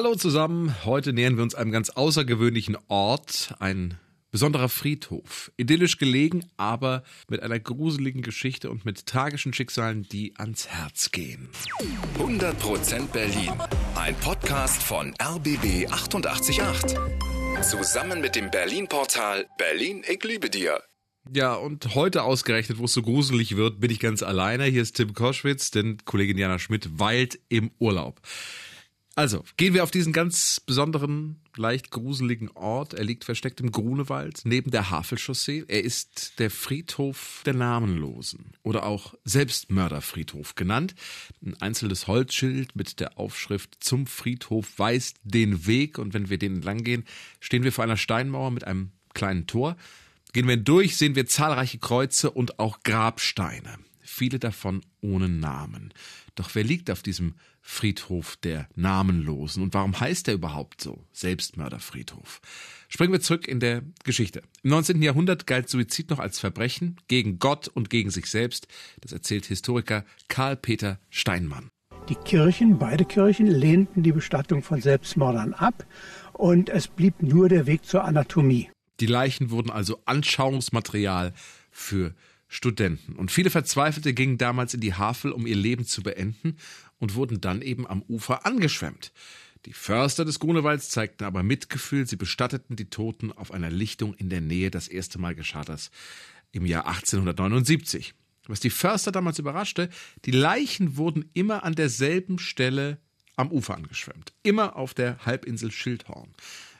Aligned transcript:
Hallo 0.00 0.14
zusammen, 0.14 0.76
heute 0.84 1.12
nähern 1.12 1.34
wir 1.34 1.42
uns 1.42 1.56
einem 1.56 1.72
ganz 1.72 1.90
außergewöhnlichen 1.90 2.78
Ort, 2.86 3.56
ein 3.58 3.98
besonderer 4.30 4.68
Friedhof. 4.68 5.50
Idyllisch 5.56 5.98
gelegen, 5.98 6.44
aber 6.56 7.02
mit 7.26 7.42
einer 7.42 7.58
gruseligen 7.58 8.22
Geschichte 8.22 8.70
und 8.70 8.84
mit 8.84 9.06
tragischen 9.06 9.52
Schicksalen, 9.52 10.04
die 10.04 10.34
ans 10.36 10.68
Herz 10.68 11.10
gehen. 11.10 11.48
100% 12.16 13.08
Berlin. 13.08 13.50
Ein 13.96 14.14
Podcast 14.20 14.80
von 14.80 15.14
RBB 15.20 15.90
888. 15.90 16.60
Zusammen 17.62 18.20
mit 18.20 18.36
dem 18.36 18.52
Berlin-Portal 18.52 19.48
Berlin, 19.58 20.04
ich 20.08 20.22
liebe 20.22 20.48
dir. 20.48 20.80
Ja, 21.34 21.54
und 21.54 21.96
heute 21.96 22.22
ausgerechnet, 22.22 22.78
wo 22.78 22.84
es 22.84 22.92
so 22.92 23.02
gruselig 23.02 23.56
wird, 23.56 23.80
bin 23.80 23.90
ich 23.90 23.98
ganz 23.98 24.22
alleine. 24.22 24.66
Hier 24.66 24.82
ist 24.82 24.94
Tim 24.94 25.12
Koschwitz, 25.12 25.72
denn 25.72 25.98
Kollegin 26.04 26.38
Jana 26.38 26.60
Schmidt 26.60 27.00
weilt 27.00 27.40
im 27.48 27.72
Urlaub. 27.80 28.20
Also, 29.18 29.42
gehen 29.56 29.74
wir 29.74 29.82
auf 29.82 29.90
diesen 29.90 30.12
ganz 30.12 30.60
besonderen, 30.60 31.40
leicht 31.56 31.90
gruseligen 31.90 32.52
Ort. 32.52 32.94
Er 32.94 33.02
liegt 33.02 33.24
versteckt 33.24 33.60
im 33.60 33.72
Grunewald, 33.72 34.42
neben 34.44 34.70
der 34.70 34.90
Havelchaussee. 34.90 35.64
Er 35.66 35.82
ist 35.82 36.38
der 36.38 36.52
Friedhof 36.52 37.42
der 37.44 37.54
Namenlosen 37.54 38.52
oder 38.62 38.86
auch 38.86 39.14
Selbstmörderfriedhof 39.24 40.54
genannt. 40.54 40.94
Ein 41.44 41.60
einzelnes 41.60 42.06
Holzschild 42.06 42.76
mit 42.76 43.00
der 43.00 43.18
Aufschrift 43.18 43.78
zum 43.80 44.06
Friedhof 44.06 44.78
weist 44.78 45.16
den 45.24 45.66
Weg 45.66 45.98
und 45.98 46.14
wenn 46.14 46.30
wir 46.30 46.38
den 46.38 46.54
entlang 46.54 46.84
gehen, 46.84 47.04
stehen 47.40 47.64
wir 47.64 47.72
vor 47.72 47.82
einer 47.82 47.96
Steinmauer 47.96 48.52
mit 48.52 48.62
einem 48.62 48.92
kleinen 49.14 49.48
Tor. 49.48 49.76
Gehen 50.32 50.46
wir 50.46 50.58
durch, 50.58 50.96
sehen 50.96 51.16
wir 51.16 51.26
zahlreiche 51.26 51.78
Kreuze 51.78 52.30
und 52.30 52.60
auch 52.60 52.84
Grabsteine. 52.84 53.78
Viele 54.18 54.40
davon 54.40 54.80
ohne 55.00 55.28
Namen. 55.28 55.94
Doch 56.34 56.56
wer 56.56 56.64
liegt 56.64 56.90
auf 56.90 57.04
diesem 57.04 57.36
Friedhof 57.62 58.36
der 58.42 58.68
Namenlosen 58.74 59.62
und 59.62 59.74
warum 59.74 60.00
heißt 60.00 60.26
er 60.26 60.34
überhaupt 60.34 60.80
so? 60.80 61.04
Selbstmörderfriedhof. 61.12 62.40
Springen 62.88 63.12
wir 63.12 63.20
zurück 63.20 63.46
in 63.46 63.60
der 63.60 63.84
Geschichte. 64.02 64.42
Im 64.64 64.70
19. 64.70 65.02
Jahrhundert 65.02 65.46
galt 65.46 65.68
Suizid 65.68 66.10
noch 66.10 66.18
als 66.18 66.40
Verbrechen 66.40 66.96
gegen 67.06 67.38
Gott 67.38 67.68
und 67.68 67.90
gegen 67.90 68.10
sich 68.10 68.26
selbst. 68.26 68.66
Das 69.02 69.12
erzählt 69.12 69.46
Historiker 69.46 70.04
Karl 70.26 70.56
Peter 70.56 70.98
Steinmann. 71.10 71.68
Die 72.08 72.16
Kirchen, 72.16 72.76
beide 72.76 73.04
Kirchen, 73.04 73.46
lehnten 73.46 74.02
die 74.02 74.10
Bestattung 74.10 74.64
von 74.64 74.80
Selbstmördern 74.80 75.54
ab 75.54 75.86
und 76.32 76.70
es 76.70 76.88
blieb 76.88 77.22
nur 77.22 77.48
der 77.48 77.68
Weg 77.68 77.84
zur 77.84 78.02
Anatomie. 78.02 78.68
Die 78.98 79.06
Leichen 79.06 79.52
wurden 79.52 79.70
also 79.70 80.00
Anschauungsmaterial 80.06 81.34
für 81.70 82.16
Studenten. 82.48 83.14
Und 83.14 83.30
viele 83.30 83.50
Verzweifelte 83.50 84.14
gingen 84.14 84.38
damals 84.38 84.74
in 84.74 84.80
die 84.80 84.94
Havel, 84.94 85.32
um 85.32 85.46
ihr 85.46 85.56
Leben 85.56 85.84
zu 85.84 86.02
beenden 86.02 86.56
und 86.98 87.14
wurden 87.14 87.40
dann 87.40 87.62
eben 87.62 87.86
am 87.86 88.02
Ufer 88.02 88.46
angeschwemmt. 88.46 89.12
Die 89.66 89.72
Förster 89.72 90.24
des 90.24 90.38
Grunewalds 90.38 90.88
zeigten 90.88 91.24
aber 91.24 91.42
Mitgefühl. 91.42 92.06
Sie 92.06 92.16
bestatteten 92.16 92.76
die 92.76 92.90
Toten 92.90 93.32
auf 93.32 93.52
einer 93.52 93.70
Lichtung 93.70 94.14
in 94.14 94.30
der 94.30 94.40
Nähe. 94.40 94.70
Das 94.70 94.88
erste 94.88 95.18
Mal 95.18 95.34
geschah 95.34 95.64
das 95.64 95.90
im 96.52 96.64
Jahr 96.64 96.86
1879. 96.86 98.14
Was 98.46 98.60
die 98.60 98.70
Förster 98.70 99.12
damals 99.12 99.38
überraschte, 99.38 99.90
die 100.24 100.30
Leichen 100.30 100.96
wurden 100.96 101.30
immer 101.34 101.64
an 101.64 101.74
derselben 101.74 102.38
Stelle 102.38 102.98
am 103.36 103.52
Ufer 103.52 103.76
angeschwemmt. 103.76 104.32
Immer 104.42 104.76
auf 104.76 104.94
der 104.94 105.18
Halbinsel 105.26 105.70
Schildhorn. 105.70 106.32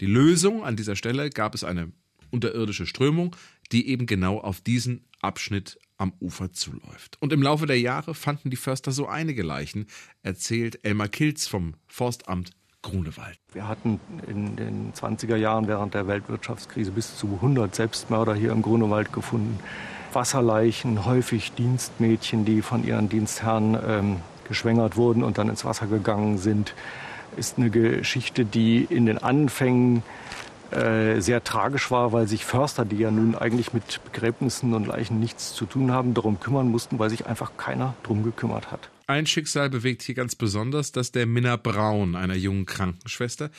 Die 0.00 0.06
Lösung 0.06 0.64
an 0.64 0.76
dieser 0.76 0.96
Stelle 0.96 1.28
gab 1.28 1.54
es 1.54 1.64
eine 1.64 1.92
unterirdische 2.30 2.86
Strömung, 2.86 3.36
die 3.72 3.88
eben 3.88 4.06
genau 4.06 4.38
auf 4.38 4.60
diesen 4.60 5.04
Abschnitt 5.20 5.78
am 5.96 6.12
Ufer 6.20 6.52
zuläuft. 6.52 7.18
Und 7.20 7.32
im 7.32 7.42
Laufe 7.42 7.66
der 7.66 7.78
Jahre 7.78 8.14
fanden 8.14 8.50
die 8.50 8.56
Förster 8.56 8.90
so 8.90 9.06
einige 9.06 9.42
Leichen, 9.42 9.86
erzählt 10.22 10.84
Elmar 10.84 11.08
Kilz 11.08 11.46
vom 11.46 11.74
Forstamt 11.86 12.52
Grunewald. 12.82 13.38
Wir 13.52 13.68
hatten 13.68 14.00
in 14.26 14.56
den 14.56 14.92
20er 14.94 15.36
Jahren 15.36 15.68
während 15.68 15.92
der 15.92 16.06
Weltwirtschaftskrise 16.06 16.90
bis 16.90 17.16
zu 17.18 17.26
100 17.26 17.74
Selbstmörder 17.74 18.34
hier 18.34 18.52
im 18.52 18.62
Grunewald 18.62 19.12
gefunden. 19.12 19.58
Wasserleichen, 20.12 21.04
häufig 21.04 21.52
Dienstmädchen, 21.52 22.44
die 22.44 22.62
von 22.62 22.84
ihren 22.84 23.08
Dienstherren 23.08 23.78
ähm, 23.86 24.16
geschwängert 24.48 24.96
wurden 24.96 25.22
und 25.22 25.38
dann 25.38 25.48
ins 25.48 25.64
Wasser 25.64 25.86
gegangen 25.86 26.38
sind. 26.38 26.74
Ist 27.36 27.58
eine 27.58 27.70
Geschichte, 27.70 28.44
die 28.44 28.84
in 28.88 29.06
den 29.06 29.18
Anfängen 29.18 30.02
äh, 30.72 31.20
sehr 31.20 31.42
tragisch 31.42 31.90
war, 31.90 32.12
weil 32.12 32.28
sich 32.28 32.44
Förster, 32.44 32.84
die 32.84 32.98
ja 32.98 33.10
nun 33.10 33.34
eigentlich 33.34 33.72
mit 33.72 34.00
Begräbnissen 34.04 34.74
und 34.74 34.86
Leichen 34.86 35.18
nichts 35.18 35.54
zu 35.54 35.66
tun 35.66 35.90
haben, 35.90 36.14
darum 36.14 36.40
kümmern 36.40 36.68
mussten, 36.68 36.98
weil 36.98 37.10
sich 37.10 37.26
einfach 37.26 37.52
keiner 37.56 37.94
drum 38.02 38.22
gekümmert 38.22 38.70
hat. 38.70 38.90
Ein 39.06 39.26
Schicksal 39.26 39.70
bewegt 39.70 40.02
hier 40.02 40.14
ganz 40.14 40.36
besonders, 40.36 40.92
das 40.92 41.10
der 41.10 41.26
Minna 41.26 41.56
Braun, 41.56 42.14
einer 42.14 42.36
jungen 42.36 42.66
Krankenschwester. 42.66 43.50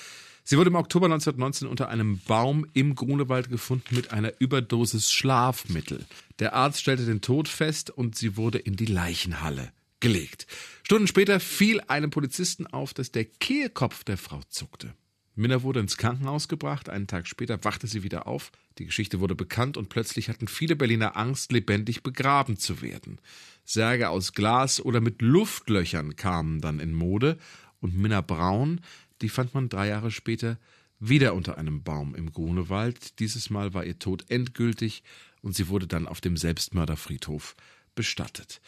Sie 0.43 0.57
wurde 0.57 0.69
im 0.69 0.75
Oktober 0.75 1.05
1919 1.05 1.67
unter 1.67 1.89
einem 1.89 2.19
Baum 2.27 2.65
im 2.73 2.95
Grunewald 2.95 3.49
gefunden 3.49 3.95
mit 3.95 4.11
einer 4.11 4.33
Überdosis 4.39 5.11
Schlafmittel. 5.11 6.05
Der 6.39 6.53
Arzt 6.53 6.79
stellte 6.79 7.05
den 7.05 7.21
Tod 7.21 7.47
fest 7.47 7.89
und 7.89 8.17
sie 8.17 8.37
wurde 8.37 8.57
in 8.57 8.75
die 8.75 8.85
Leichenhalle 8.85 9.71
gelegt. 9.99 10.47
Stunden 10.83 11.07
später 11.07 11.39
fiel 11.39 11.81
einem 11.87 12.09
Polizisten 12.09 12.65
auf, 12.67 12.93
dass 12.93 13.11
der 13.11 13.25
Kehlkopf 13.25 14.03
der 14.03 14.17
Frau 14.17 14.41
zuckte. 14.49 14.93
Minna 15.35 15.63
wurde 15.63 15.79
ins 15.79 15.97
Krankenhaus 15.97 16.47
gebracht, 16.47 16.89
einen 16.89 17.07
Tag 17.07 17.27
später 17.27 17.63
wachte 17.63 17.87
sie 17.87 18.03
wieder 18.03 18.27
auf, 18.27 18.51
die 18.77 18.85
Geschichte 18.85 19.19
wurde 19.19 19.35
bekannt 19.35 19.77
und 19.77 19.89
plötzlich 19.89 20.29
hatten 20.29 20.47
viele 20.47 20.75
Berliner 20.75 21.15
Angst, 21.15 21.51
lebendig 21.51 22.03
begraben 22.03 22.57
zu 22.57 22.81
werden. 22.81 23.19
Särge 23.63 24.09
aus 24.09 24.33
Glas 24.33 24.81
oder 24.81 24.99
mit 24.99 25.21
Luftlöchern 25.21 26.15
kamen 26.15 26.59
dann 26.59 26.79
in 26.79 26.93
Mode 26.93 27.37
und 27.79 27.97
Minna 27.97 28.21
Braun, 28.21 28.81
die 29.21 29.29
fand 29.29 29.53
man 29.53 29.69
drei 29.69 29.87
Jahre 29.87 30.11
später 30.11 30.57
wieder 30.99 31.33
unter 31.33 31.57
einem 31.57 31.83
Baum 31.83 32.15
im 32.15 32.31
Grunewald. 32.31 33.19
Dieses 33.19 33.49
Mal 33.49 33.73
war 33.73 33.85
ihr 33.85 33.99
Tod 33.99 34.25
endgültig 34.29 35.03
und 35.41 35.55
sie 35.55 35.67
wurde 35.67 35.87
dann 35.87 36.07
auf 36.07 36.21
dem 36.21 36.37
Selbstmörderfriedhof 36.37 37.55
bestattet. 37.95 38.61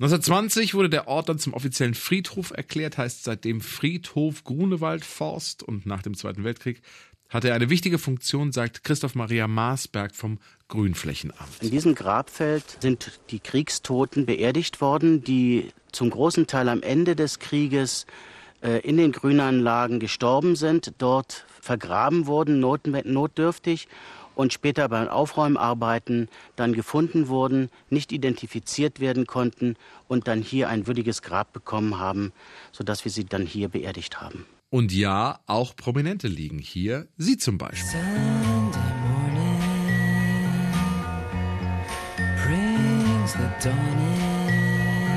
1920 0.00 0.74
wurde 0.74 0.90
der 0.90 1.06
Ort 1.06 1.28
dann 1.28 1.38
zum 1.38 1.54
offiziellen 1.54 1.94
Friedhof 1.94 2.50
erklärt, 2.50 2.98
heißt 2.98 3.22
seitdem 3.22 3.60
Friedhof 3.60 4.42
Grunewald 4.42 5.04
Forst 5.04 5.62
und 5.62 5.86
nach 5.86 6.02
dem 6.02 6.16
Zweiten 6.16 6.42
Weltkrieg 6.42 6.82
hatte 7.28 7.48
er 7.48 7.54
eine 7.54 7.70
wichtige 7.70 7.98
Funktion, 7.98 8.52
sagt 8.52 8.84
Christoph 8.84 9.14
Maria 9.14 9.46
Maasberg 9.48 10.14
vom 10.14 10.38
Grünflächenamt. 10.68 11.38
In 11.60 11.70
diesem 11.70 11.94
Grabfeld 11.94 12.78
sind 12.80 13.20
die 13.30 13.38
Kriegstoten 13.38 14.26
beerdigt 14.26 14.80
worden, 14.80 15.22
die 15.22 15.68
zum 15.92 16.10
großen 16.10 16.46
Teil 16.46 16.68
am 16.68 16.82
Ende 16.82 17.14
des 17.14 17.38
Krieges 17.38 18.06
äh, 18.62 18.80
in 18.80 18.96
den 18.96 19.12
Grünanlagen 19.12 20.00
gestorben 20.00 20.56
sind, 20.56 20.92
dort 20.98 21.46
vergraben 21.60 22.26
wurden, 22.26 22.60
notdürftig 22.60 23.88
und 24.34 24.52
später 24.52 24.88
bei 24.88 25.10
Aufräumarbeiten 25.10 26.28
dann 26.56 26.72
gefunden 26.72 27.28
wurden, 27.28 27.70
nicht 27.90 28.12
identifiziert 28.12 29.00
werden 29.00 29.26
konnten 29.26 29.76
und 30.08 30.28
dann 30.28 30.42
hier 30.42 30.68
ein 30.68 30.86
würdiges 30.86 31.22
Grab 31.22 31.52
bekommen 31.52 31.98
haben, 31.98 32.32
sodass 32.72 33.04
wir 33.04 33.12
sie 33.12 33.24
dann 33.24 33.46
hier 33.46 33.68
beerdigt 33.68 34.20
haben. 34.20 34.46
Und 34.70 34.92
ja, 34.92 35.38
auch 35.46 35.76
Prominente 35.76 36.26
liegen 36.26 36.58
hier, 36.58 37.06
Sie 37.16 37.36
zum 37.36 37.58
Beispiel. 37.58 38.00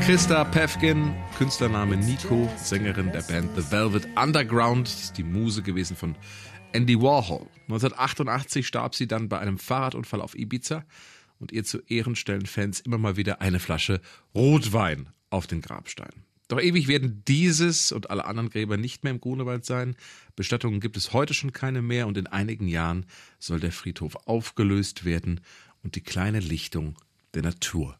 Christa 0.08 0.46
Pevkin, 0.46 1.14
Künstlername 1.38 1.98
Nico, 1.98 2.50
Sängerin 2.56 3.12
der 3.12 3.24
Band 3.24 3.50
The 3.58 3.72
Velvet 3.74 4.08
Underground, 4.16 5.18
die 5.18 5.24
Muse 5.24 5.62
gewesen 5.62 5.98
von 5.98 6.16
Andy 6.72 6.98
Warhol. 6.98 7.46
1988 7.64 8.66
starb 8.66 8.96
sie 8.96 9.06
dann 9.06 9.28
bei 9.28 9.40
einem 9.40 9.58
Fahrradunfall 9.58 10.22
auf 10.22 10.34
Ibiza 10.34 10.86
und 11.40 11.52
ihr 11.52 11.66
zu 11.66 11.80
Ehren 11.90 12.16
stellen 12.16 12.46
Fans 12.46 12.80
immer 12.80 12.98
mal 12.98 13.18
wieder 13.18 13.42
eine 13.42 13.60
Flasche 13.60 14.00
Rotwein 14.34 15.10
auf 15.30 15.46
den 15.46 15.60
Grabstein. 15.60 16.24
Doch 16.48 16.62
ewig 16.62 16.88
werden 16.88 17.24
dieses 17.28 17.92
und 17.92 18.10
alle 18.10 18.24
anderen 18.24 18.50
Gräber 18.50 18.78
nicht 18.78 19.04
mehr 19.04 19.12
im 19.12 19.20
Grunewald 19.20 19.66
sein. 19.66 19.98
Bestattungen 20.38 20.80
gibt 20.80 20.96
es 20.96 21.12
heute 21.12 21.34
schon 21.34 21.52
keine 21.52 21.82
mehr 21.82 22.08
und 22.08 22.18
in 22.18 22.28
einigen 22.28 22.70
Jahren 22.70 23.06
soll 23.40 23.60
der 23.60 23.74
Friedhof 23.74 24.16
aufgelöst 24.26 25.04
werden 25.04 25.42
und 25.84 25.96
die 25.96 26.02
kleine 26.02 26.40
Lichtung 26.40 26.96
der 27.34 27.42
Natur 27.44 28.00